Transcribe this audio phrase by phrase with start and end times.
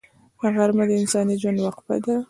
[0.55, 2.15] غرمه د انساني ژوند وقفه ده